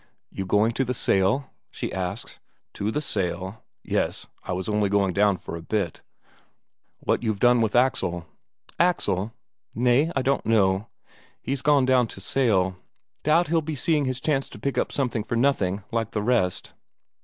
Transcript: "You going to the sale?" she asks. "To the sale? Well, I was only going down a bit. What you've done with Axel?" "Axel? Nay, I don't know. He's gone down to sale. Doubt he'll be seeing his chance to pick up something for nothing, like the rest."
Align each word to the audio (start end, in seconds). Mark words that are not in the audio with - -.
"You 0.31 0.47
going 0.47 0.71
to 0.71 0.83
the 0.83 0.95
sale?" 0.95 1.51
she 1.69 1.93
asks. 1.93 2.39
"To 2.73 2.89
the 2.89 3.01
sale? 3.01 3.63
Well, 3.87 4.11
I 4.43 4.51
was 4.51 4.67
only 4.67 4.89
going 4.89 5.13
down 5.13 5.37
a 5.47 5.61
bit. 5.61 6.01
What 7.01 7.21
you've 7.21 7.39
done 7.39 7.61
with 7.61 7.75
Axel?" 7.75 8.25
"Axel? 8.79 9.31
Nay, 9.75 10.11
I 10.15 10.23
don't 10.23 10.43
know. 10.43 10.87
He's 11.39 11.61
gone 11.61 11.85
down 11.85 12.07
to 12.07 12.19
sale. 12.19 12.77
Doubt 13.21 13.49
he'll 13.49 13.61
be 13.61 13.75
seeing 13.75 14.05
his 14.05 14.19
chance 14.19 14.49
to 14.49 14.57
pick 14.59 14.79
up 14.79 14.91
something 14.91 15.23
for 15.23 15.35
nothing, 15.35 15.83
like 15.91 16.13
the 16.13 16.23
rest." 16.23 16.73